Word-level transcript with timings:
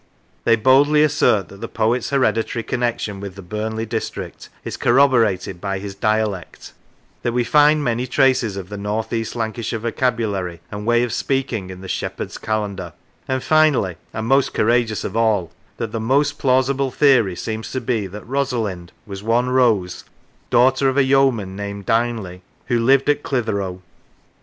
They 0.45 0.55
boldly 0.55 1.03
assert 1.03 1.49
that 1.49 1.61
the 1.61 1.67
poet's 1.67 2.09
hereditary 2.09 2.63
connection 2.63 3.19
with 3.19 3.35
the 3.35 3.43
Burnley 3.43 3.85
district 3.85 4.49
is 4.63 4.75
corroborated 4.75 5.61
by 5.61 5.77
his 5.77 5.93
dialect; 5.93 6.73
that 7.21 7.33
we 7.33 7.43
find 7.43 7.83
many 7.83 8.07
traces 8.07 8.57
of 8.57 8.69
the 8.69 8.77
north 8.79 9.13
east 9.13 9.35
Lancashire 9.35 9.77
vocabulary 9.79 10.59
and 10.71 10.87
way 10.87 11.03
of 11.03 11.13
speaking 11.13 11.69
in 11.69 11.81
the" 11.81 11.87
Shepheard's 11.99 12.39
Calendar"; 12.39 12.93
and 13.27 13.43
finally, 13.43 13.97
and 14.11 14.25
most 14.25 14.55
courageous 14.55 15.03
of 15.03 15.15
all, 15.15 15.51
that" 15.77 15.91
the 15.91 15.99
most 15.99 16.39
plausible 16.39 16.89
theory 16.89 17.35
seems 17.35 17.71
to 17.71 17.79
be 17.79 18.07
that 18.07 18.25
Rosalind 18.27 18.91
was 19.05 19.21
one 19.21 19.51
Rose, 19.51 20.03
daughter 20.49 20.89
of 20.89 20.97
a 20.97 21.03
yeoman 21.03 21.55
named 21.55 21.85
Dyneley, 21.85 22.41
who 22.65 22.73
120 22.73 22.73
The 22.73 22.73
Rivers 22.73 22.87
lived 22.87 23.09
at 23.11 23.21
Clitheroe." 23.21 23.73
Mr. 23.73 23.81